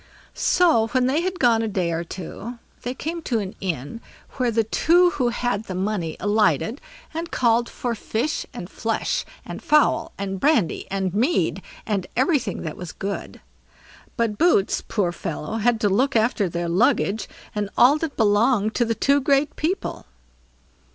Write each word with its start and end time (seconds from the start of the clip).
So, 0.33 0.87
when 0.87 1.05
they 1.05 1.21
had 1.21 1.39
gone 1.39 1.61
a 1.61 1.67
day 1.67 1.91
or 1.91 2.03
so, 2.09 2.57
they 2.81 2.95
came 2.95 3.21
to 3.21 3.37
an 3.37 3.53
inn, 3.61 4.01
where 4.37 4.49
the 4.49 4.63
two 4.63 5.11
who 5.11 5.29
had 5.29 5.65
the 5.65 5.75
money 5.75 6.17
alighted, 6.19 6.81
and 7.13 7.29
called 7.29 7.69
for 7.69 7.93
fish 7.93 8.43
and 8.51 8.67
flesh, 8.67 9.25
and 9.45 9.61
fowl, 9.61 10.11
and 10.17 10.39
brandy 10.39 10.87
and 10.89 11.13
mead, 11.13 11.61
and 11.85 12.07
everything 12.17 12.63
that 12.63 12.77
was 12.77 12.93
good; 12.93 13.41
but 14.17 14.39
Boots, 14.39 14.81
poor 14.87 15.11
fellow, 15.11 15.57
had 15.57 15.79
to 15.81 15.87
look 15.87 16.15
after 16.15 16.49
their 16.49 16.67
luggage 16.67 17.29
and 17.53 17.69
all 17.77 17.99
that 17.99 18.17
belonged 18.17 18.73
to 18.73 18.85
the 18.85 18.95
two 18.95 19.21
great 19.21 19.55
people. 19.55 20.07